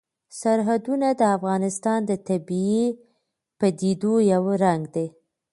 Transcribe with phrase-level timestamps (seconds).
[0.39, 2.85] سرحدونه د افغانستان د طبیعي
[3.59, 5.07] پدیدو یو رنګ دی.